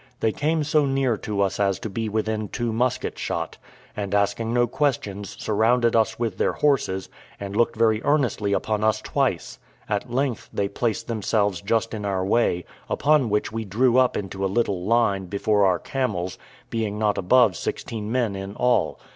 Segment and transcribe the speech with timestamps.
[0.19, 3.59] They came so near to us as to be within two musket shot,
[3.95, 7.07] and, asking no questions, surrounded us with their horses,
[7.39, 12.25] and looked very earnestly upon us twice; at length, they placed themselves just in our
[12.25, 16.39] way; upon which we drew up in a little line, before our camels,
[16.71, 18.99] being not above sixteen men in all.